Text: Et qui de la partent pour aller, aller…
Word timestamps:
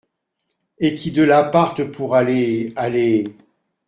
Et 0.79 0.95
qui 0.95 1.11
de 1.11 1.21
la 1.21 1.43
partent 1.43 1.83
pour 1.91 2.15
aller, 2.15 2.73
aller… 2.75 3.23